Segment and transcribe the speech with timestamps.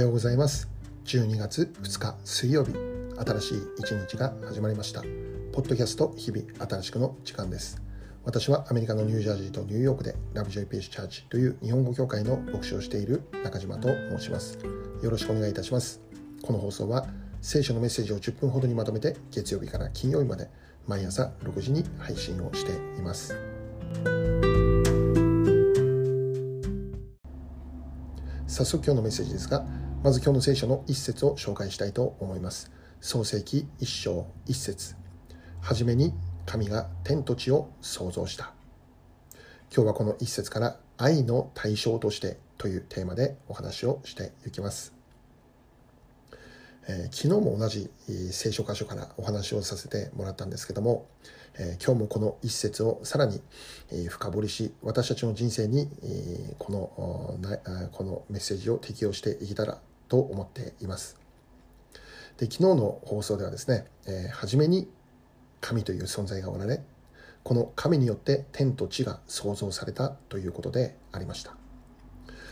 [0.00, 0.66] はようございます。
[1.04, 2.72] 12月2日水曜日
[3.18, 5.02] 新しい一日が始まりました。
[5.52, 7.82] ポッドキャスト日々新しくの時間です。
[8.24, 14.58] 私はアメリカのニュージャージーとニューヨークでラブジョイピースチャーチという日本語協会の牧師をしている中島と申します。
[15.02, 16.00] よろしくお願いいたします。
[16.40, 17.06] この放送は
[17.42, 20.48] 聖書のメッセージを10分ほどにまとめて月曜日から金曜日まで
[20.86, 23.36] 毎朝6時に配信をしています。
[28.46, 29.64] 早速今日のメッセージですが
[30.02, 32.72] まず今日の聖書の一節を紹介したいと思います。
[33.02, 34.96] 創世記一章一節。
[35.60, 36.14] はじめに
[36.46, 38.54] 神が天と地を創造した。
[39.70, 44.94] 今日はこの一節から愛の対象としてというテーマでお話をしていきます。
[46.88, 47.90] えー、昨日も同じ
[48.32, 51.08] 聖書箇所からお話をさせてもらったんですけども、
[51.58, 53.42] えー、今日もこの一節をさらに、
[54.08, 55.90] 深掘りし私たちの人生に、
[56.58, 56.78] この
[57.92, 59.78] このメッセージを適用していけたら
[60.10, 61.18] と思っています
[62.36, 64.88] で昨日の放送ではですね、え初めに
[65.62, 66.82] 神という存在がおられ
[67.42, 71.54] この神によって天と地が創造されたということでありました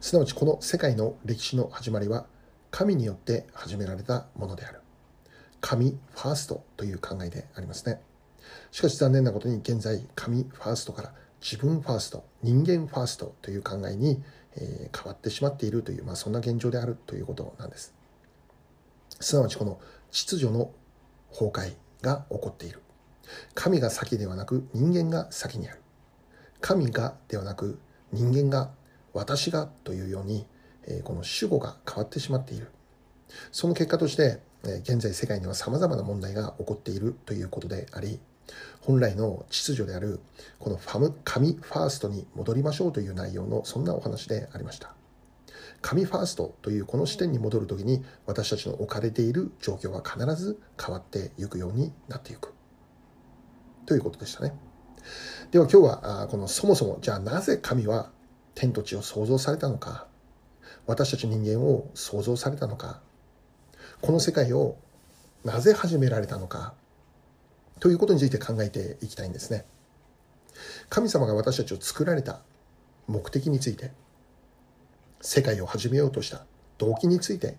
[0.00, 2.26] すなわちこの世界の歴史の始まりは
[2.72, 4.80] 神によって始められたものである。
[5.60, 8.00] 神ファーストという考えでありますね。
[8.72, 14.22] しかし残念なことに現在、神ファーストから自分ファースト、人間ファーストという考えに、
[14.56, 17.94] え変わってしまっているという、まあ、そんな現状であるということなんです。
[19.20, 19.78] すなわちこの
[20.10, 20.72] 秩序の
[21.30, 22.80] 崩壊が起こっている。
[23.54, 25.80] 神が先ではなく人間が先にある。
[26.60, 27.78] 神がではなく
[28.12, 28.70] 人間が
[29.12, 30.46] 私がというように
[30.86, 32.70] えこの主語が変わってしまっている。
[33.50, 38.20] その結果として、現在世界には様々な問題が起こっているということであり、
[38.80, 40.20] 本来の秩序である
[40.58, 44.94] このファム神ファーストに戻りましょうという内容のそんなお話でありました。
[45.80, 52.52] 神ファーストというこの視点に戻るときに私たちの置かれている状況は必ず変わっていくようになっていく。
[53.86, 54.54] ということでしたね。
[55.50, 58.10] では今日はこのそもそもじゃあなぜ神は
[58.54, 60.06] 天と地を創造されたのか
[60.86, 63.00] 私たち人間を創造されたのか
[64.00, 64.76] この世界を
[65.44, 66.74] なぜ始められたのか
[67.82, 69.64] ということについて考えていきたいんですね。
[70.88, 72.38] 神様が私たちを作られた
[73.08, 73.90] 目的について
[75.20, 76.46] 世界を始めようとした
[76.78, 77.56] 動機について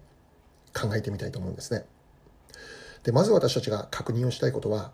[0.74, 1.84] 考えてみたいと思うんですね。
[3.04, 4.94] でまず私たちが確認をしたいことは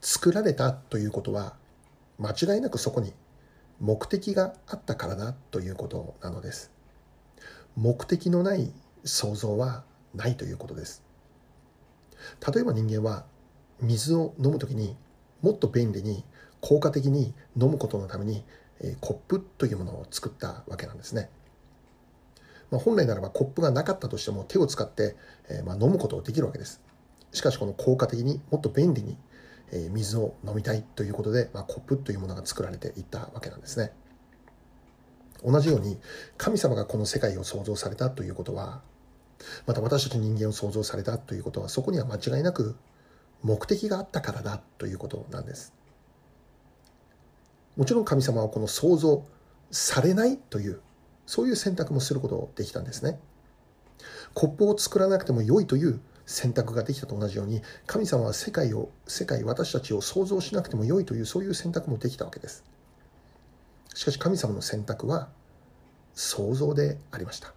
[0.00, 1.56] 作られたということは
[2.20, 3.14] 間違いなくそこに
[3.80, 6.70] 目的があったからだということなのです。
[7.74, 8.72] 目的のない
[9.02, 9.82] 想像は
[10.14, 11.02] ないということです。
[12.54, 13.24] 例えば人間は
[13.80, 14.96] 水を飲む時に
[15.42, 16.24] もっと便利に
[16.60, 18.42] 効果的に飲むことのために、
[18.80, 21.30] えコップというものを作ったわけなんですね、
[22.70, 25.16] まあ、本来ならばコップがなかったとしても手を使って、
[25.48, 26.82] えまあ、飲むことができるわけです
[27.32, 29.16] しかしこの効果的にもっと便利に
[29.72, 33.92] え水を飲みたいということで、まあ、コップというものが作られていったわけなんですね。
[35.44, 35.98] 同じように
[36.38, 38.80] 神様がこの世界を創造されたということは
[39.66, 42.74] また私たち人間を創造されたということはそこには間違いなく
[43.42, 45.72] 目的があったからだということなんです。
[47.76, 49.26] もちろん神様はこの創造
[49.70, 50.80] されないという
[51.26, 53.18] そういう選択もすることできたんですね。
[54.34, 62.64] コップを作らなくても良いという選択ができたと同じように神様は世界を世界私たちを想像しなくても良いというそういう選択もできたわけです
[63.94, 65.28] しかし神様の選択は
[66.14, 67.54] 想像でありました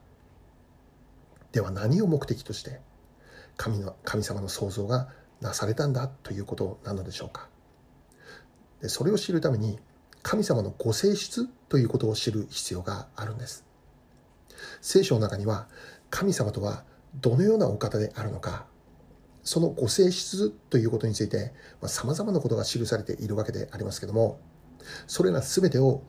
[1.52, 2.80] では何を目的として
[3.58, 5.10] 神の神様の創造が
[5.42, 7.50] なされたんだということなのでしょうか。
[8.82, 9.80] でそれを知るために
[10.22, 13.66] 神様のご性質ということを知る必要があるんです。
[14.82, 15.68] 聖書の中には
[16.10, 16.84] 神様とは
[17.16, 18.66] どのようなお方であるのか
[19.44, 21.54] そのご性質ということについて
[21.86, 24.40] さまざ、まなことが記されているわけでありますけども
[25.08, 26.04] それら全てを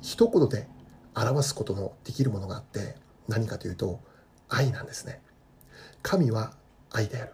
[0.00, 0.68] 一言で
[1.14, 4.00] 表すことのできるものがあって何かというと
[4.48, 5.20] 愛なんですね。
[6.02, 6.54] 神は
[6.90, 7.32] 愛である。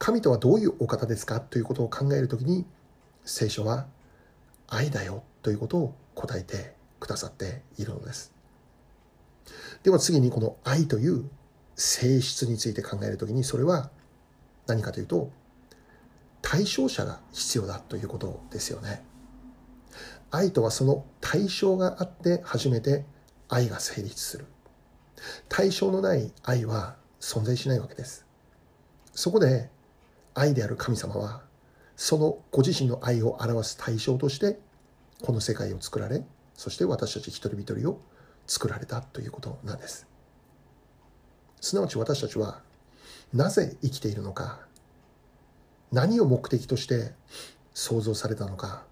[0.00, 1.40] 神とはどういうお方ですか？
[1.42, 2.64] ということを考えるときに
[3.26, 3.86] 聖書は
[4.66, 8.32] 愛だよということを答えてくださっているのです
[9.82, 11.28] では次にこの愛という
[11.76, 13.90] 性質について考えるときにそれは
[14.66, 15.30] 何かというと
[16.40, 19.04] 対象者が必要だということですよね。
[20.30, 23.04] 愛とはその対象があって初めて
[23.50, 24.46] 愛が成立する。
[25.50, 28.24] 対象のない愛は存在しないわけです。
[29.12, 29.68] そこで
[30.34, 31.42] 愛である神様は
[31.96, 34.58] そのご自身の愛を表す対象として
[35.22, 36.24] この世界を作られ
[36.54, 38.00] そして私たち一人一人を
[38.46, 40.06] 作られたということなんです。
[41.60, 42.62] すなわち私たちは
[43.32, 44.60] なぜ生きているのか
[45.92, 47.12] 何を目的として
[47.74, 48.84] 創造されたのか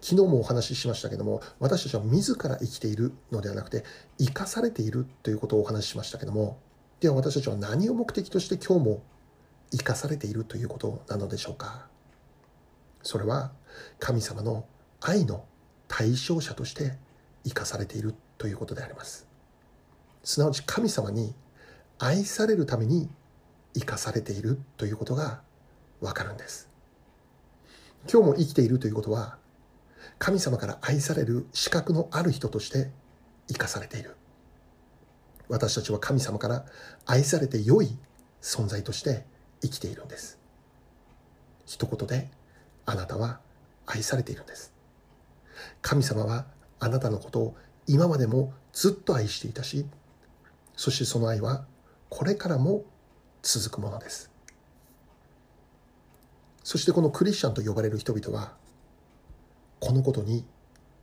[0.00, 3.84] 昨日もお話ししましたけども私たちは自ら生きているのではなくて
[4.18, 6.58] 生かされているということをお話ししましたけども
[7.00, 9.02] では私たちは何を目的として今日も
[9.70, 11.86] 生かされているということなのでしょうか。
[13.02, 13.52] それは
[13.98, 14.66] 神様の
[15.00, 15.44] 愛の
[15.86, 16.96] 対象者として
[17.44, 19.26] 生かされているということであります。
[20.24, 21.34] すなわち神様に
[21.98, 23.08] 愛されるために
[23.74, 25.40] 生かされているということが
[26.00, 26.68] わかるんです。
[28.10, 29.38] 今日も生きているということは
[30.18, 32.90] 神様から愛される資格のある人として
[33.48, 34.16] 生かされている。
[35.48, 36.66] 私たちは神様から
[37.06, 37.96] 愛されて良い
[38.42, 39.24] 存在として
[39.62, 40.38] 生きているんです。
[41.66, 42.30] 一言で
[42.86, 43.40] あなたは
[43.86, 44.72] 愛されているんです。
[45.82, 46.46] 神様は
[46.80, 47.56] あなたのことを
[47.86, 49.86] 今までもずっと愛していたし
[50.76, 51.64] そしてその愛は
[52.08, 52.84] これからも
[53.42, 54.30] 続くものです。
[56.62, 58.52] そしてこのクリスチャンと呼ばれる人々は
[59.80, 60.44] このことに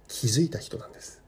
[0.07, 1.21] 気づいた人なんです。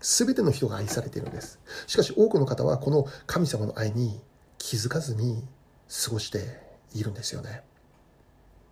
[0.00, 1.60] 全ての人が愛されているんです。
[1.86, 4.20] しかし多くの方はこの神様の愛に
[4.58, 5.44] 気づかずに
[6.04, 6.58] 過ごして
[6.94, 7.62] いるんですよね。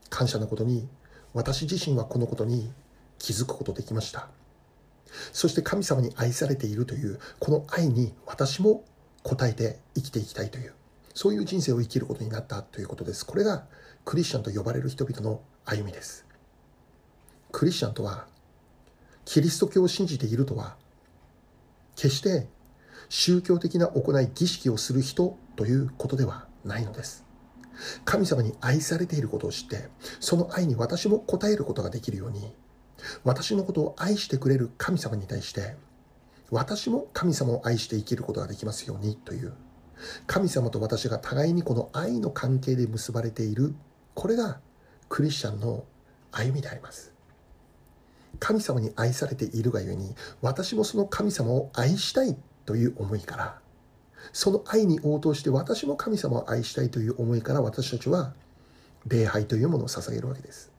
[0.08, 0.88] 感謝のことに
[1.34, 2.72] 私自身はこのことに
[3.18, 4.28] 気づくことできました。
[5.32, 8.84] そして神様に愛されているというこの愛に私も
[9.24, 10.72] 応えて生きていきたいという
[11.14, 13.26] そういう人生を生きることになったということです。
[13.26, 13.66] これが
[14.04, 16.24] クリスチャンと呼ばれる人々の歩みです。
[17.52, 18.26] クリスチャンとは
[19.24, 20.76] キリスト教を信じているとは
[21.96, 22.48] 決して
[23.08, 27.24] 宗教的な行い儀式をする人ということではないのです。
[28.04, 32.52] 神様に愛されていることを知ってその愛に私も応えることができるように
[33.24, 35.76] 私のことを愛してくれる神様に対して
[36.50, 39.54] 私も神様を愛して生きることができますようにという
[40.26, 43.74] 神様と私が互いにこの愛の関係で結ばれている
[44.14, 44.60] これが
[45.08, 45.84] クリスチャンの
[46.32, 47.12] 歩みであります。
[48.38, 53.59] 神様に愛されているがゆえに私もその神様を愛したいという思いから
[54.32, 58.34] その愛に応答して私も神様を愛したいという思いから私たちは
[59.06, 60.72] 礼拝というものを捧げるわけです。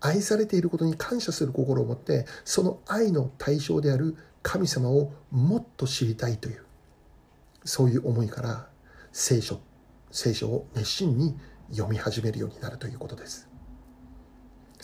[0.00, 6.64] 愛されていることに感謝する心を持ってその愛の対象である神様をもっと知りたいという
[7.64, 8.68] そういう思いから
[9.12, 9.60] 聖書
[10.12, 11.36] 聖書を熱心に
[11.70, 13.47] 読み始めるようになるということです。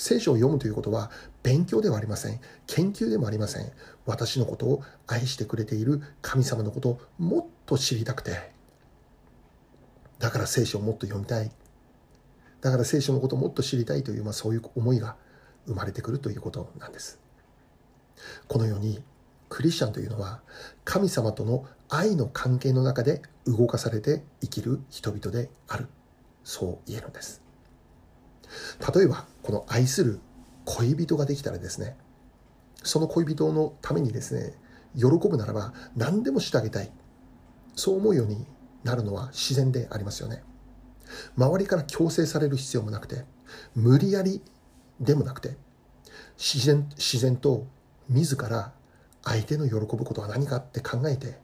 [0.05, 1.11] 聖書を読むということは
[1.43, 2.39] 勉強ではありません。
[2.67, 3.73] 研究でもありません。
[4.05, 8.53] 私のことを愛してくれている神様のことをもっと知りたくて。
[10.19, 11.51] だから聖書をもっと読みたい。
[12.61, 15.17] だから聖書のことをもっと知りたいという、まあ、そういう思いが
[15.67, 17.19] 生まれてくるということなんです。
[18.47, 19.03] このように
[19.49, 20.43] クリスチャンというのは
[20.85, 25.89] 神様との愛の関係の中で動かされて生きる人々である。
[26.43, 27.44] そう言えるんです。
[28.95, 30.21] 例えばこの愛する
[30.65, 31.97] 恋人ができたらですね
[32.83, 34.55] その恋人のためにですね
[34.97, 36.91] 喜ぶならば何でもしてあげたい。
[37.77, 38.47] そう思うように
[38.85, 40.43] なるのは自然でありますよね。
[41.37, 43.25] 周りから強制される必要もなくて
[43.75, 44.41] 無理やり
[45.01, 45.56] でもなくて
[46.39, 47.67] 自然自然と
[48.08, 48.73] 自ら
[49.23, 51.39] 相手の喜ぶことは何かって考えて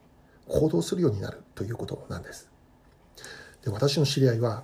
[0.47, 2.49] 行動するようになるということなんです。
[3.63, 4.63] で私の知り合いは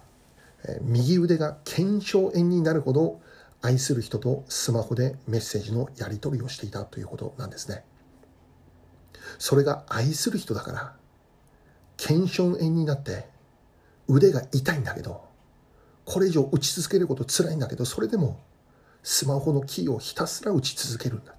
[0.81, 3.21] 右腕が腱鞘炎になるほど
[3.61, 7.83] 愛する人とスマホでメッセージのやり取りをしていたということなんですね。
[9.39, 10.95] それが愛する人だから
[11.97, 13.27] 腱鞘炎になって
[14.07, 15.25] 腕が痛いんだけど
[16.05, 18.39] これ以上打ち続けること辛いんだけどそれでも
[19.03, 21.33] スマホのキーをひたすら打ち続けるんだ。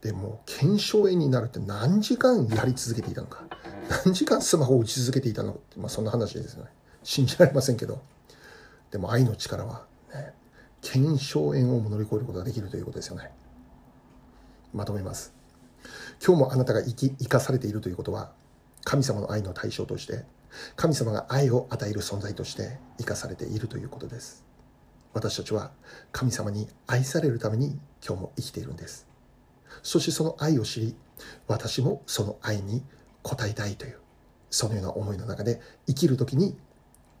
[0.00, 3.44] でも腱鞘炎になるって何時間やり続けていたのか。
[4.04, 6.70] 何時間スマホを打ち続けていたのかまあ、そんな話ですよね。
[7.08, 8.02] 信じられませんけど。
[8.90, 10.34] でも愛の力はね
[10.82, 13.30] 腱鞘炎をも乗り越えることができるということですよね。
[14.74, 15.32] まとめます。
[16.22, 18.32] 今日もあなたが生き生かされているということは
[18.84, 20.26] 神様の愛の対象として
[20.76, 24.44] 神様が愛を与える存在として生かされているということです。
[25.14, 25.70] 私たちは
[26.12, 29.06] 神様に愛されるために今日も生きているんです。
[29.82, 30.94] そしてその愛を知り
[31.46, 32.82] 私もその愛に
[33.24, 33.98] 応えたいという
[34.50, 36.54] そのような思いの中で生きる時に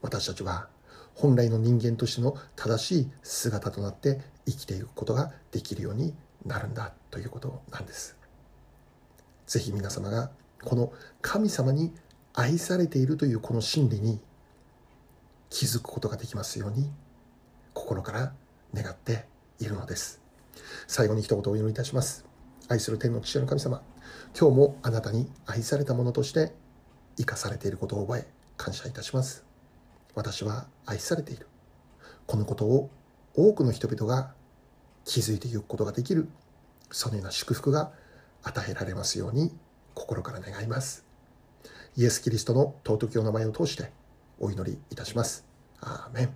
[0.02, 0.68] 私たちは
[1.14, 6.14] 本来の人間としての正しい姿となって生きていくことができるように
[6.46, 8.16] なるんだということなんです。
[9.46, 10.30] ぜひ皆様が
[10.62, 11.92] この神様に
[12.34, 14.20] 愛されているというこの真理に
[15.50, 16.90] 気づくことができますように
[17.74, 18.32] 心から
[18.74, 19.24] 願って
[19.58, 20.20] いるのです。
[20.86, 22.24] 最後に一言お祈りいたします。
[22.68, 23.82] 愛する天の父の神様
[24.38, 26.52] 今日もあなたに愛されたものとして
[27.16, 28.26] 生かされていることを覚え
[28.56, 29.47] 感謝いたします。
[30.18, 31.46] 私は愛されている。
[32.26, 32.90] このことを
[33.36, 34.34] 多くの人々が
[35.04, 36.28] 気づいていくことができる。
[36.90, 37.92] そのような祝福が
[38.42, 39.56] 与えられますように
[39.94, 41.06] 心から願います。
[41.96, 43.92] イエス・キリストの尊きお名前を通して
[44.40, 45.44] お祈りいたします。
[45.80, 46.30] アーメン。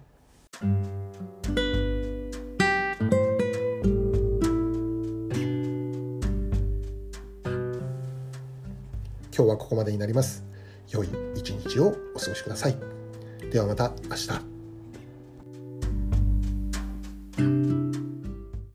[9.35, 10.45] 今日はここまでになります。
[10.89, 13.02] 良い一日をお過ごしください。
[13.53, 14.52] ではまた明日。